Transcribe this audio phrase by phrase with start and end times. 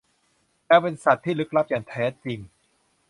[0.65, 2.39] แมวเป็นสัตว์ที่ลึกลับอย่างแท้จริง